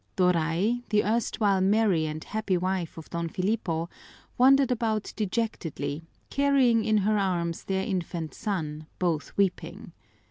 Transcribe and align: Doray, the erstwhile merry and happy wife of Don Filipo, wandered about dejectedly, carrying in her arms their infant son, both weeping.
Doray, 0.15 0.81
the 0.89 1.03
erstwhile 1.03 1.61
merry 1.61 2.07
and 2.07 2.23
happy 2.23 2.57
wife 2.57 2.97
of 2.97 3.11
Don 3.11 3.29
Filipo, 3.29 3.87
wandered 4.35 4.71
about 4.71 5.13
dejectedly, 5.15 6.01
carrying 6.31 6.83
in 6.85 6.97
her 6.97 7.19
arms 7.19 7.65
their 7.65 7.85
infant 7.85 8.33
son, 8.33 8.87
both 8.97 9.31
weeping. 9.37 9.91